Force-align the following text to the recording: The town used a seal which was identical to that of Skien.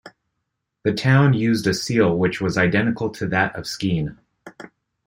The 0.81 0.93
town 0.95 1.35
used 1.35 1.67
a 1.67 1.75
seal 1.75 2.17
which 2.17 2.41
was 2.41 2.57
identical 2.57 3.11
to 3.11 3.27
that 3.27 3.55
of 3.55 3.65
Skien. 3.67 4.17